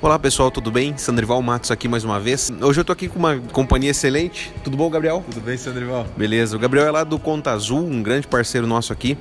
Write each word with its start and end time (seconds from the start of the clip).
Olá 0.00 0.16
pessoal, 0.16 0.48
tudo 0.48 0.70
bem? 0.70 0.96
Sandrival 0.96 1.42
Matos 1.42 1.72
aqui 1.72 1.88
mais 1.88 2.04
uma 2.04 2.20
vez. 2.20 2.52
Hoje 2.62 2.78
eu 2.78 2.84
tô 2.84 2.92
aqui 2.92 3.08
com 3.08 3.18
uma 3.18 3.36
companhia 3.50 3.90
excelente. 3.90 4.52
Tudo 4.62 4.76
bom, 4.76 4.88
Gabriel? 4.88 5.24
Tudo 5.28 5.40
bem, 5.40 5.56
Sandrival? 5.56 6.06
Beleza. 6.16 6.54
O 6.56 6.58
Gabriel 6.60 6.86
é 6.86 6.90
lá 6.92 7.02
do 7.02 7.18
Conta 7.18 7.50
Azul, 7.50 7.80
um 7.80 8.00
grande 8.00 8.28
parceiro 8.28 8.64
nosso 8.64 8.92
aqui. 8.92 9.18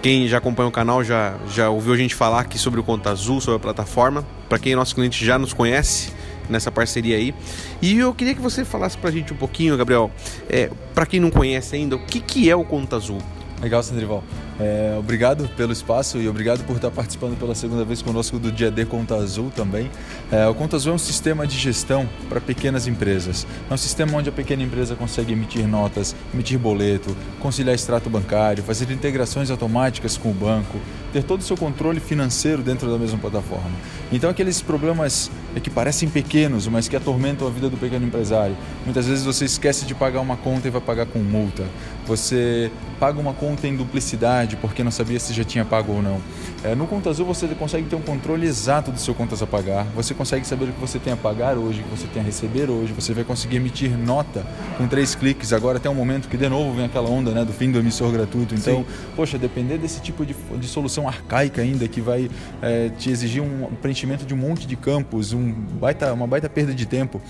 Quem 0.00 0.26
já 0.26 0.38
acompanha 0.38 0.70
o 0.70 0.72
canal 0.72 1.04
já, 1.04 1.34
já 1.50 1.68
ouviu 1.68 1.92
a 1.92 1.96
gente 1.98 2.14
falar 2.14 2.40
aqui 2.40 2.58
sobre 2.58 2.80
o 2.80 2.82
Conta 2.82 3.10
Azul, 3.10 3.38
sobre 3.38 3.56
a 3.56 3.60
plataforma. 3.60 4.24
Para 4.48 4.58
quem 4.58 4.72
é 4.72 4.76
nosso 4.76 4.94
cliente 4.94 5.22
já 5.22 5.38
nos 5.38 5.52
conhece 5.52 6.10
nessa 6.48 6.72
parceria 6.72 7.18
aí. 7.18 7.34
E 7.82 7.98
eu 7.98 8.14
queria 8.14 8.34
que 8.34 8.40
você 8.40 8.64
falasse 8.64 8.96
pra 8.96 9.10
gente 9.10 9.30
um 9.30 9.36
pouquinho, 9.36 9.76
Gabriel, 9.76 10.10
é, 10.48 10.70
para 10.94 11.04
quem 11.04 11.20
não 11.20 11.30
conhece 11.30 11.76
ainda, 11.76 11.96
o 11.96 11.98
que, 11.98 12.18
que 12.18 12.48
é 12.48 12.56
o 12.56 12.64
Conta 12.64 12.96
Azul? 12.96 13.18
Legal, 13.64 13.82
Sandrival. 13.82 14.22
É, 14.60 14.94
obrigado 14.98 15.48
pelo 15.56 15.72
espaço 15.72 16.18
e 16.18 16.28
obrigado 16.28 16.62
por 16.66 16.76
estar 16.76 16.90
participando 16.90 17.34
pela 17.38 17.54
segunda 17.54 17.82
vez 17.82 18.02
conosco 18.02 18.38
do 18.38 18.52
Dia 18.52 18.70
D 18.70 18.84
Conta 18.84 19.14
Azul 19.14 19.50
também. 19.56 19.90
É, 20.30 20.46
o 20.46 20.54
Conta 20.54 20.76
Azul 20.76 20.92
é 20.92 20.94
um 20.96 20.98
sistema 20.98 21.46
de 21.46 21.58
gestão 21.58 22.06
para 22.28 22.42
pequenas 22.42 22.86
empresas. 22.86 23.46
É 23.70 23.72
um 23.72 23.76
sistema 23.78 24.18
onde 24.18 24.28
a 24.28 24.32
pequena 24.32 24.62
empresa 24.62 24.94
consegue 24.94 25.32
emitir 25.32 25.66
notas, 25.66 26.14
emitir 26.34 26.58
boleto, 26.58 27.16
conciliar 27.40 27.74
extrato 27.74 28.10
bancário, 28.10 28.62
fazer 28.62 28.92
integrações 28.92 29.50
automáticas 29.50 30.18
com 30.18 30.30
o 30.30 30.34
banco, 30.34 30.78
ter 31.10 31.22
todo 31.22 31.40
o 31.40 31.42
seu 31.42 31.56
controle 31.56 32.00
financeiro 32.00 32.62
dentro 32.62 32.90
da 32.90 32.98
mesma 32.98 33.16
plataforma. 33.16 33.72
Então 34.12 34.28
aqueles 34.28 34.60
problemas 34.60 35.30
que 35.62 35.70
parecem 35.70 36.10
pequenos, 36.10 36.68
mas 36.68 36.86
que 36.86 36.96
atormentam 36.96 37.48
a 37.48 37.50
vida 37.50 37.70
do 37.70 37.78
pequeno 37.78 38.04
empresário. 38.04 38.56
Muitas 38.84 39.06
vezes 39.06 39.24
você 39.24 39.46
esquece 39.46 39.86
de 39.86 39.94
pagar 39.94 40.20
uma 40.20 40.36
conta 40.36 40.68
e 40.68 40.70
vai 40.70 40.82
pagar 40.82 41.06
com 41.06 41.18
multa. 41.18 41.64
Você 42.06 42.70
paga 42.94 43.20
uma 43.20 43.34
conta 43.34 43.66
em 43.66 43.76
duplicidade 43.76 44.56
porque 44.56 44.82
não 44.82 44.90
sabia 44.90 45.18
se 45.20 45.32
já 45.32 45.44
tinha 45.44 45.64
pago 45.64 45.92
ou 45.92 46.02
não. 46.02 46.20
É, 46.62 46.74
no 46.74 46.86
Conta 46.86 47.10
Azul 47.10 47.26
você 47.26 47.46
consegue 47.48 47.86
ter 47.86 47.96
um 47.96 48.00
controle 48.00 48.46
exato 48.46 48.90
do 48.90 48.98
seu 48.98 49.14
contas 49.14 49.42
a 49.42 49.46
pagar, 49.46 49.84
você 49.94 50.14
consegue 50.14 50.46
saber 50.46 50.64
o 50.64 50.72
que 50.72 50.80
você 50.80 50.98
tem 50.98 51.12
a 51.12 51.16
pagar 51.16 51.58
hoje, 51.58 51.80
o 51.80 51.84
que 51.84 51.90
você 51.90 52.06
tem 52.06 52.22
a 52.22 52.24
receber 52.24 52.70
hoje, 52.70 52.92
você 52.92 53.12
vai 53.12 53.24
conseguir 53.24 53.56
emitir 53.56 53.90
nota 53.96 54.44
com 54.78 54.88
três 54.88 55.14
cliques. 55.14 55.52
Agora 55.52 55.78
até 55.78 55.90
um 55.90 55.94
momento 55.94 56.28
que 56.28 56.36
de 56.36 56.48
novo 56.48 56.74
vem 56.74 56.86
aquela 56.86 57.08
onda 57.08 57.32
né, 57.32 57.44
do 57.44 57.52
fim 57.52 57.70
do 57.70 57.78
emissor 57.78 58.10
gratuito. 58.10 58.54
Então, 58.54 58.78
Sim. 58.78 58.86
poxa, 59.14 59.38
depender 59.38 59.78
desse 59.78 60.00
tipo 60.00 60.24
de, 60.24 60.34
de 60.34 60.66
solução 60.66 61.06
arcaica 61.06 61.60
ainda 61.60 61.86
que 61.86 62.00
vai 62.00 62.30
é, 62.62 62.88
te 62.90 63.10
exigir 63.10 63.42
um 63.42 63.66
preenchimento 63.82 64.24
de 64.24 64.32
um 64.32 64.36
monte 64.36 64.66
de 64.66 64.76
campos, 64.76 65.32
um 65.32 65.52
baita, 65.52 66.12
uma 66.12 66.26
baita 66.26 66.48
perda 66.48 66.74
de 66.74 66.86
tempo 66.86 67.20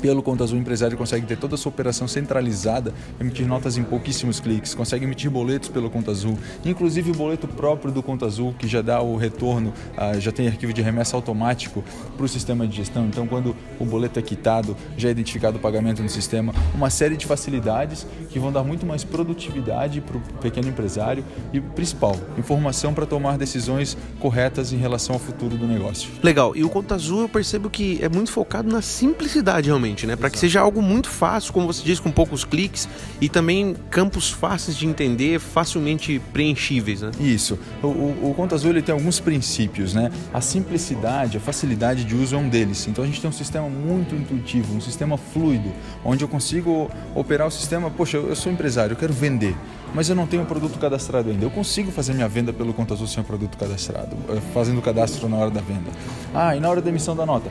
pelo 0.00 0.22
Conta 0.22 0.44
Azul, 0.44 0.58
o 0.58 0.60
empresário 0.60 0.96
consegue 0.96 1.26
ter 1.26 1.36
toda 1.36 1.54
a 1.54 1.58
sua 1.58 1.70
operação 1.70 2.08
centralizada, 2.08 2.94
emitir 3.20 3.46
notas 3.46 3.76
em 3.76 3.82
pouquíssimos 3.82 4.40
cliques, 4.40 4.74
consegue 4.74 5.04
emitir 5.04 5.30
boletos 5.30 5.68
pelo 5.68 5.90
Conta 5.90 6.10
Azul, 6.10 6.38
inclusive 6.64 7.10
o 7.10 7.14
boleto 7.14 7.46
próprio 7.46 7.92
do 7.92 8.02
Conta 8.02 8.26
Azul, 8.26 8.54
que 8.58 8.66
já 8.66 8.80
dá 8.80 9.00
o 9.00 9.16
retorno, 9.16 9.72
ah, 9.96 10.18
já 10.18 10.32
tem 10.32 10.46
arquivo 10.46 10.72
de 10.72 10.82
remessa 10.82 11.16
automático 11.16 11.84
para 12.16 12.24
o 12.24 12.28
sistema 12.28 12.66
de 12.66 12.76
gestão. 12.76 13.06
Então, 13.06 13.26
quando 13.26 13.54
o 13.78 13.84
boleto 13.84 14.18
é 14.18 14.22
quitado, 14.22 14.76
já 14.96 15.08
é 15.08 15.10
identificado 15.10 15.58
o 15.58 15.60
pagamento 15.60 16.02
no 16.02 16.08
sistema. 16.08 16.54
Uma 16.74 16.90
série 16.90 17.16
de 17.16 17.26
facilidades 17.26 18.06
que 18.30 18.38
vão 18.38 18.52
dar 18.52 18.62
muito 18.62 18.86
mais 18.86 19.04
produtividade 19.04 20.00
para 20.00 20.16
o 20.16 20.20
pequeno 20.40 20.68
empresário 20.68 21.24
e, 21.52 21.60
principal, 21.60 22.16
informação 22.38 22.94
para 22.94 23.06
tomar 23.06 23.36
decisões 23.36 23.96
corretas 24.18 24.72
em 24.72 24.76
relação 24.76 25.14
ao 25.14 25.20
futuro 25.20 25.56
do 25.56 25.66
negócio. 25.66 26.10
Legal. 26.22 26.54
E 26.56 26.64
o 26.64 26.68
Conta 26.68 26.94
Azul 26.94 27.22
eu 27.22 27.28
percebo 27.28 27.68
que 27.68 27.98
é 28.02 28.08
muito 28.08 28.30
focado 28.30 28.70
na 28.70 28.82
simplicidade, 28.82 29.66
realmente 29.66 29.79
realmente, 29.80 30.06
né? 30.06 30.14
Para 30.14 30.28
que 30.28 30.38
seja 30.38 30.60
algo 30.60 30.82
muito 30.82 31.08
fácil, 31.08 31.52
como 31.52 31.66
você 31.66 31.82
diz, 31.82 31.98
com 31.98 32.10
poucos 32.10 32.44
cliques 32.44 32.88
e 33.20 33.28
também 33.28 33.74
campos 33.90 34.30
fáceis 34.30 34.76
de 34.76 34.86
entender, 34.86 35.40
facilmente 35.40 36.20
preenchíveis, 36.32 37.00
né? 37.00 37.10
Isso. 37.18 37.58
O, 37.82 37.86
o, 37.86 38.30
o 38.30 38.34
Conta 38.34 38.54
Azul 38.54 38.70
ele 38.70 38.82
tem 38.82 38.92
alguns 38.92 39.18
princípios, 39.18 39.94
né? 39.94 40.12
A 40.32 40.40
simplicidade, 40.40 41.38
a 41.38 41.40
facilidade 41.40 42.04
de 42.04 42.14
uso 42.14 42.36
é 42.36 42.38
um 42.38 42.48
deles. 42.48 42.86
Então 42.86 43.02
a 43.02 43.06
gente 43.06 43.20
tem 43.20 43.30
um 43.30 43.32
sistema 43.32 43.68
muito 43.68 44.14
intuitivo, 44.14 44.74
um 44.74 44.80
sistema 44.80 45.16
fluido, 45.16 45.72
onde 46.04 46.22
eu 46.22 46.28
consigo 46.28 46.90
operar 47.14 47.48
o 47.48 47.50
sistema. 47.50 47.90
Poxa, 47.90 48.18
eu 48.18 48.36
sou 48.36 48.52
empresário, 48.52 48.92
eu 48.92 48.96
quero 48.96 49.12
vender, 49.12 49.56
mas 49.94 50.08
eu 50.08 50.14
não 50.14 50.26
tenho 50.26 50.44
produto 50.44 50.78
cadastrado 50.78 51.30
ainda. 51.30 51.44
Eu 51.44 51.50
consigo 51.50 51.90
fazer 51.90 52.12
minha 52.12 52.28
venda 52.28 52.52
pelo 52.52 52.74
Conta 52.74 52.94
Azul 52.94 53.06
sem 53.06 53.22
o 53.22 53.26
produto 53.26 53.56
cadastrado, 53.56 54.14
eh, 54.28 54.40
fazendo 54.52 54.78
o 54.78 54.82
cadastro 54.82 55.28
na 55.28 55.36
hora 55.36 55.50
da 55.50 55.60
venda. 55.60 55.90
Ah, 56.34 56.54
e 56.54 56.60
na 56.60 56.68
hora 56.68 56.80
da 56.80 56.90
emissão 56.90 57.16
da 57.16 57.24
nota? 57.24 57.50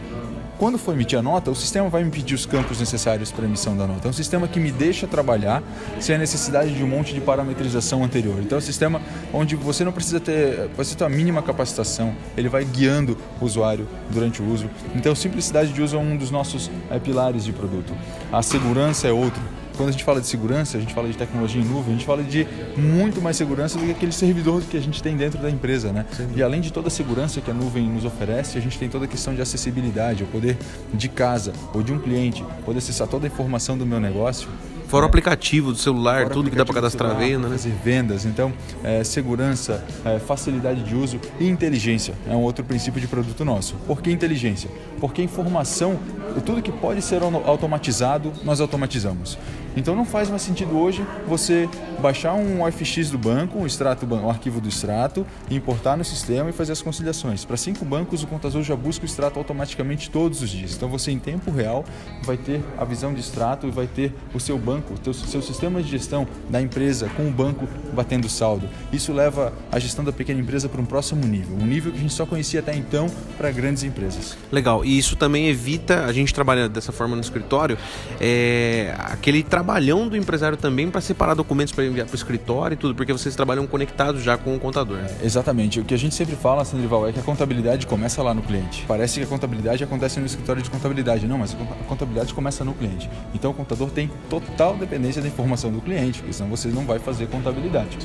Quando 0.59 0.77
for 0.77 0.93
emitir 0.93 1.17
a 1.17 1.21
nota, 1.21 1.49
o 1.49 1.55
sistema 1.55 1.87
vai 1.87 2.03
me 2.03 2.11
pedir 2.11 2.35
os 2.35 2.45
campos 2.45 2.81
necessários 2.81 3.31
para 3.31 3.45
emissão 3.45 3.77
da 3.77 3.87
nota. 3.87 4.09
É 4.09 4.11
um 4.11 4.13
sistema 4.13 4.45
que 4.45 4.59
me 4.59 4.73
deixa 4.73 5.07
trabalhar 5.07 5.63
sem 6.01 6.13
a 6.13 6.17
necessidade 6.17 6.75
de 6.75 6.83
um 6.83 6.87
monte 6.87 7.13
de 7.13 7.21
parametrização 7.21 8.03
anterior. 8.03 8.35
Então 8.41 8.57
é 8.57 8.59
um 8.59 8.61
sistema 8.61 9.01
onde 9.31 9.55
você 9.55 9.85
não 9.85 9.93
precisa 9.93 10.19
ter, 10.19 10.67
você 10.75 10.97
ter 10.97 11.05
a 11.05 11.09
mínima 11.09 11.41
capacitação, 11.41 12.13
ele 12.35 12.49
vai 12.49 12.65
guiando 12.65 13.17
o 13.39 13.45
usuário 13.45 13.87
durante 14.09 14.41
o 14.41 14.51
uso. 14.51 14.69
Então 14.93 15.15
simplicidade 15.15 15.71
de 15.71 15.81
uso 15.81 15.95
é 15.95 15.99
um 15.99 16.17
dos 16.17 16.29
nossos 16.29 16.69
é, 16.91 16.99
pilares 16.99 17.45
de 17.45 17.53
produto. 17.53 17.93
A 18.29 18.41
segurança 18.41 19.07
é 19.07 19.13
outro 19.13 19.41
quando 19.79 19.89
a 19.89 19.91
gente 19.93 20.03
fala 20.03 20.19
de 20.19 20.27
segurança, 20.27 20.77
a 20.77 20.81
gente 20.81 20.93
fala 20.93 21.07
de 21.07 21.15
tecnologia 21.15 21.61
em 21.61 21.63
nuvem, 21.63 21.93
a 21.93 21.97
gente 21.97 22.05
fala 22.05 22.21
de 22.21 22.45
muito 22.75 23.21
mais 23.21 23.37
segurança 23.37 23.79
do 23.79 23.85
que 23.85 23.91
aquele 23.91 24.11
servidor 24.11 24.61
que 24.63 24.75
a 24.75 24.81
gente 24.81 25.01
tem 25.01 25.15
dentro 25.15 25.41
da 25.41 25.49
empresa, 25.49 25.93
né? 25.93 26.05
Sim. 26.11 26.27
E 26.35 26.43
além 26.43 26.59
de 26.59 26.69
toda 26.69 26.89
a 26.89 26.91
segurança 26.91 27.39
que 27.39 27.49
a 27.49 27.53
nuvem 27.53 27.87
nos 27.87 28.03
oferece, 28.03 28.57
a 28.57 28.61
gente 28.61 28.77
tem 28.77 28.89
toda 28.89 29.05
a 29.05 29.07
questão 29.07 29.33
de 29.33 29.41
acessibilidade, 29.41 30.21
o 30.21 30.27
poder 30.27 30.57
de 30.93 31.07
casa 31.07 31.53
ou 31.73 31.81
de 31.81 31.93
um 31.93 31.99
cliente 31.99 32.43
poder 32.65 32.79
acessar 32.79 33.07
toda 33.07 33.25
a 33.25 33.29
informação 33.29 33.77
do 33.77 33.85
meu 33.85 34.01
negócio 34.01 34.49
Fora 34.89 35.05
o 35.05 35.07
aplicativo 35.07 35.71
do 35.71 35.77
celular, 35.77 36.23
Fora 36.23 36.33
tudo 36.33 36.49
que 36.49 36.55
dá 36.55 36.65
para 36.65 36.73
cadastrar 36.73 37.11
celular, 37.11 37.27
venda, 37.27 37.47
né? 37.47 37.57
Fazer 37.57 37.73
vendas. 37.83 38.25
Então, 38.25 38.51
é, 38.83 39.03
segurança, 39.03 39.85
é, 40.03 40.17
facilidade 40.17 40.81
de 40.81 40.95
uso 40.95 41.19
e 41.39 41.47
inteligência 41.47 42.15
é 42.27 42.35
um 42.35 42.41
outro 42.41 42.65
princípio 42.65 42.99
de 42.99 43.07
produto 43.07 43.45
nosso. 43.45 43.75
Por 43.85 44.01
que 44.01 44.11
inteligência? 44.11 44.67
Porque 44.99 45.21
informação, 45.21 45.99
tudo 46.43 46.59
que 46.63 46.71
pode 46.71 47.03
ser 47.03 47.21
automatizado, 47.21 48.33
nós 48.43 48.59
automatizamos. 48.59 49.37
Então 49.79 49.95
não 49.95 50.03
faz 50.03 50.29
mais 50.29 50.41
sentido 50.41 50.77
hoje 50.77 51.05
você 51.25 51.69
baixar 52.01 52.33
um 52.33 52.61
OFX 52.63 53.09
do 53.09 53.17
banco, 53.17 53.57
um, 53.57 53.65
extrato, 53.65 54.05
um 54.05 54.29
arquivo 54.29 54.59
do 54.59 54.67
extrato, 54.67 55.25
importar 55.49 55.95
no 55.95 56.03
sistema 56.03 56.49
e 56.49 56.53
fazer 56.53 56.73
as 56.73 56.81
conciliações. 56.81 57.45
Para 57.45 57.55
cinco 57.55 57.85
bancos, 57.85 58.21
o 58.21 58.27
contador 58.27 58.61
já 58.61 58.75
busca 58.75 59.03
o 59.03 59.05
extrato 59.05 59.39
automaticamente 59.39 60.09
todos 60.09 60.41
os 60.41 60.49
dias. 60.49 60.75
Então 60.75 60.89
você, 60.89 61.11
em 61.11 61.19
tempo 61.19 61.49
real, 61.49 61.85
vai 62.23 62.35
ter 62.35 62.61
a 62.77 62.83
visão 62.83 63.13
de 63.13 63.21
extrato 63.21 63.67
e 63.67 63.71
vai 63.71 63.87
ter 63.87 64.13
o 64.33 64.39
seu 64.39 64.57
banco, 64.57 64.93
o 64.93 65.13
seu 65.13 65.41
sistema 65.41 65.81
de 65.81 65.89
gestão 65.89 66.27
da 66.49 66.61
empresa 66.61 67.09
com 67.15 67.25
o 67.27 67.31
banco 67.31 67.65
batendo 67.93 68.27
saldo. 68.27 68.67
Isso 68.91 69.13
leva 69.13 69.53
a 69.71 69.79
gestão 69.79 70.03
da 70.03 70.11
pequena 70.11 70.41
empresa 70.41 70.67
para 70.67 70.81
um 70.81 70.85
próximo 70.85 71.25
nível, 71.25 71.55
um 71.55 71.65
nível 71.65 71.93
que 71.93 71.97
a 71.97 72.01
gente 72.01 72.13
só 72.13 72.25
conhecia 72.25 72.59
até 72.59 72.75
então 72.75 73.09
para 73.37 73.49
grandes 73.49 73.83
empresas. 73.83 74.37
Legal. 74.51 74.83
E 74.83 74.97
isso 74.97 75.15
também 75.15 75.47
evita, 75.47 76.05
a 76.05 76.11
gente 76.11 76.33
trabalha 76.33 76.67
dessa 76.67 76.91
forma 76.91 77.15
no 77.15 77.21
escritório, 77.21 77.77
é, 78.19 78.93
aquele 78.97 79.41
trabalho 79.41 79.68
trabalhão 79.69 80.07
do 80.07 80.17
empresário 80.17 80.57
também 80.57 80.89
para 80.89 80.99
separar 80.99 81.35
documentos 81.35 81.71
para 81.71 81.85
enviar 81.85 82.07
para 82.07 82.13
o 82.13 82.15
escritório 82.15 82.73
e 82.73 82.77
tudo, 82.77 82.95
porque 82.95 83.13
vocês 83.13 83.35
trabalham 83.35 83.67
conectados 83.67 84.23
já 84.23 84.35
com 84.35 84.55
o 84.55 84.59
contador. 84.59 84.97
Né? 84.97 85.07
Exatamente. 85.23 85.79
O 85.79 85.85
que 85.85 85.93
a 85.93 85.97
gente 85.97 86.15
sempre 86.15 86.35
fala, 86.35 86.65
Sandrival, 86.65 87.07
é 87.07 87.13
que 87.13 87.19
a 87.19 87.23
contabilidade 87.23 87.85
começa 87.85 88.23
lá 88.23 88.33
no 88.33 88.41
cliente. 88.41 88.83
Parece 88.87 89.19
que 89.19 89.25
a 89.25 89.29
contabilidade 89.29 89.83
acontece 89.83 90.19
no 90.19 90.25
escritório 90.25 90.63
de 90.63 90.71
contabilidade. 90.71 91.27
Não, 91.27 91.37
mas 91.37 91.53
a 91.53 91.83
contabilidade 91.83 92.33
começa 92.33 92.65
no 92.65 92.73
cliente. 92.73 93.07
Então 93.35 93.51
o 93.51 93.53
contador 93.53 93.91
tem 93.91 94.09
total 94.27 94.75
dependência 94.75 95.21
da 95.21 95.27
informação 95.27 95.71
do 95.71 95.81
cliente, 95.81 96.19
porque 96.19 96.33
senão 96.33 96.49
você 96.49 96.69
não 96.69 96.83
vai 96.83 96.97
fazer 96.97 97.27
contabilidade. 97.27 97.99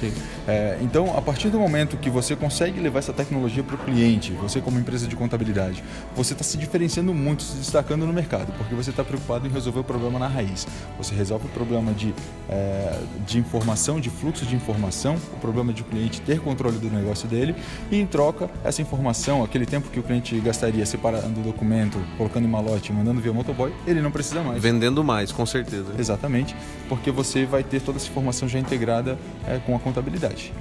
É, 0.46 0.76
então, 0.82 1.16
a 1.16 1.22
partir 1.22 1.48
do 1.48 1.58
momento 1.58 1.96
que 1.96 2.10
você 2.10 2.36
consegue 2.36 2.78
levar 2.78 2.98
essa 2.98 3.12
tecnologia 3.14 3.62
para 3.62 3.76
o 3.76 3.78
cliente, 3.78 4.32
você 4.32 4.60
como 4.60 4.78
empresa 4.78 5.06
de 5.06 5.16
contabilidade, 5.16 5.82
você 6.14 6.34
está 6.34 6.44
se 6.44 6.58
diferenciando 6.58 7.14
muito, 7.14 7.42
se 7.42 7.56
destacando 7.56 8.06
no 8.06 8.12
mercado, 8.12 8.52
porque 8.58 8.74
você 8.74 8.90
está 8.90 9.02
preocupado 9.02 9.46
em 9.46 9.50
resolver 9.50 9.80
o 9.80 9.84
problema 9.84 10.18
na 10.18 10.28
raiz. 10.28 10.66
Você 10.98 11.14
resolve 11.14 11.43
problema 11.48 11.92
de, 11.92 12.14
é, 12.48 12.98
de 13.26 13.38
informação, 13.38 14.00
de 14.00 14.10
fluxo 14.10 14.44
de 14.44 14.54
informação, 14.54 15.16
o 15.32 15.36
problema 15.38 15.72
de 15.72 15.82
o 15.82 15.84
cliente 15.84 16.20
ter 16.20 16.40
controle 16.40 16.78
do 16.78 16.90
negócio 16.90 17.28
dele 17.28 17.54
e, 17.90 18.00
em 18.00 18.06
troca, 18.06 18.50
essa 18.64 18.82
informação, 18.82 19.42
aquele 19.42 19.66
tempo 19.66 19.88
que 19.90 19.98
o 19.98 20.02
cliente 20.02 20.38
gastaria 20.40 20.84
separando 20.86 21.40
o 21.40 21.42
documento, 21.42 21.98
colocando 22.16 22.44
em 22.44 22.50
malote, 22.50 22.92
mandando 22.92 23.20
via 23.20 23.32
motoboy, 23.32 23.72
ele 23.86 24.00
não 24.00 24.10
precisa 24.10 24.42
mais. 24.42 24.62
Vendendo 24.62 25.02
mais, 25.02 25.32
com 25.32 25.46
certeza. 25.46 25.92
Exatamente, 25.98 26.54
porque 26.88 27.10
você 27.10 27.44
vai 27.44 27.62
ter 27.62 27.80
toda 27.80 27.98
essa 27.98 28.08
informação 28.08 28.48
já 28.48 28.58
integrada 28.58 29.18
é, 29.46 29.58
com 29.58 29.74
a 29.74 29.78
contabilidade. 29.78 30.52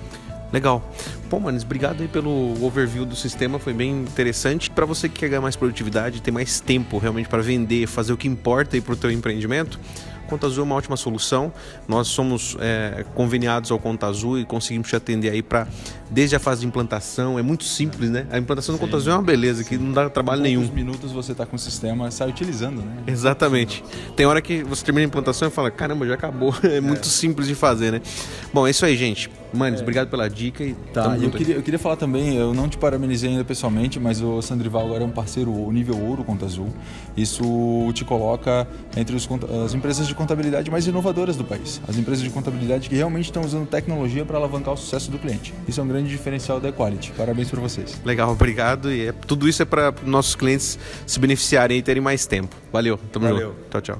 Legal. 0.53 0.87
Pô, 1.31 1.39
Manes, 1.39 1.63
obrigado 1.63 2.01
aí 2.01 2.07
pelo 2.07 2.63
overview 2.63 3.07
do 3.07 3.15
sistema, 3.15 3.57
foi 3.57 3.73
bem 3.73 3.89
interessante. 3.89 4.69
Para 4.69 4.85
você 4.85 5.09
que 5.09 5.21
quer 5.21 5.29
ganhar 5.29 5.41
mais 5.41 5.55
produtividade, 5.55 6.21
ter 6.21 6.29
mais 6.29 6.59
tempo 6.59 6.99
realmente 6.99 7.27
para 7.27 7.41
vender, 7.41 7.87
fazer 7.87 8.13
o 8.13 8.17
que 8.17 8.27
importa 8.27 8.75
aí 8.75 8.81
para 8.81 8.93
o 8.93 8.95
teu 8.95 9.09
empreendimento, 9.09 9.79
Conta 10.27 10.47
Azul 10.47 10.63
é 10.63 10.65
uma 10.65 10.75
ótima 10.75 10.97
solução. 10.97 11.51
Nós 11.87 12.07
somos 12.07 12.55
é, 12.59 13.05
conveniados 13.13 13.71
ao 13.71 13.79
Conta 13.79 14.07
Azul 14.07 14.39
e 14.39 14.45
conseguimos 14.45 14.87
te 14.89 14.95
atender 14.95 15.29
aí 15.29 15.41
para 15.41 15.67
desde 16.09 16.35
a 16.35 16.39
fase 16.39 16.61
de 16.61 16.67
implantação. 16.67 17.37
É 17.37 17.41
muito 17.41 17.63
simples, 17.63 18.09
né? 18.09 18.27
A 18.31 18.37
implantação 18.37 18.75
do 18.75 18.79
Conta 18.79 18.97
Azul 18.97 19.13
é 19.13 19.15
uma 19.15 19.23
beleza, 19.23 19.63
que 19.63 19.77
não 19.77 19.91
dá 19.91 20.09
trabalho 20.09 20.39
em 20.41 20.43
nenhum. 20.43 20.71
minutos 20.71 21.11
você 21.11 21.31
está 21.31 21.45
com 21.45 21.55
o 21.55 21.59
sistema, 21.59 22.09
sai 22.11 22.29
utilizando, 22.29 22.81
né? 22.81 23.03
Exatamente. 23.07 23.83
Tem 24.15 24.25
hora 24.25 24.41
que 24.41 24.63
você 24.63 24.83
termina 24.83 25.05
a 25.05 25.07
implantação 25.07 25.47
e 25.47 25.51
fala, 25.51 25.69
caramba, 25.71 26.07
já 26.07 26.15
acabou. 26.15 26.53
É, 26.63 26.77
é. 26.77 26.81
muito 26.81 27.07
simples 27.07 27.47
de 27.47 27.55
fazer, 27.55 27.91
né? 27.91 28.01
Bom, 28.53 28.65
é 28.65 28.71
isso 28.71 28.85
aí, 28.85 28.95
gente. 28.95 29.29
Manes, 29.53 29.79
é. 29.79 29.83
obrigado 29.83 30.09
pela 30.09 30.29
dica 30.29 30.63
e 30.63 30.73
tá. 30.93 31.17
Eu 31.17 31.29
queria, 31.29 31.55
eu 31.55 31.61
queria 31.61 31.79
falar 31.79 31.95
também, 31.95 32.35
eu 32.35 32.53
não 32.53 32.67
te 32.67 32.77
parabenizei 32.77 33.29
ainda 33.29 33.43
pessoalmente, 33.43 33.99
mas 33.99 34.21
o 34.21 34.41
Sandrival 34.41 34.85
agora 34.85 35.03
é 35.03 35.05
um 35.05 35.11
parceiro 35.11 35.71
nível 35.71 35.97
ouro 35.97 36.23
Conta 36.23 36.45
Azul. 36.45 36.69
Isso 37.15 37.43
te 37.93 38.03
coloca 38.03 38.67
entre 38.97 39.15
os, 39.15 39.27
as 39.65 39.73
empresas 39.73 40.07
de 40.07 40.15
contabilidade 40.15 40.69
mais 40.71 40.87
inovadoras 40.87 41.35
do 41.35 41.43
país. 41.43 41.81
As 41.87 41.97
empresas 41.97 42.23
de 42.23 42.29
contabilidade 42.29 42.89
que 42.89 42.95
realmente 42.95 43.25
estão 43.25 43.43
usando 43.43 43.67
tecnologia 43.67 44.25
para 44.25 44.37
alavancar 44.37 44.73
o 44.73 44.77
sucesso 44.77 45.11
do 45.11 45.19
cliente. 45.19 45.53
Isso 45.67 45.79
é 45.79 45.83
um 45.83 45.87
grande 45.87 46.09
diferencial 46.09 46.59
da 46.59 46.69
Equality. 46.69 47.11
Parabéns 47.15 47.49
para 47.49 47.61
vocês. 47.61 48.01
Legal, 48.03 48.31
obrigado. 48.31 48.91
E 48.91 49.07
é, 49.07 49.11
tudo 49.11 49.47
isso 49.47 49.61
é 49.61 49.65
para 49.65 49.93
nossos 50.05 50.35
clientes 50.35 50.79
se 51.05 51.19
beneficiarem 51.19 51.77
e 51.77 51.81
terem 51.81 52.01
mais 52.01 52.25
tempo. 52.25 52.55
Valeu, 52.71 52.97
tamo 53.11 53.27
Valeu. 53.27 53.49
junto. 53.49 53.69
Tchau, 53.69 53.81
tchau. 53.81 53.91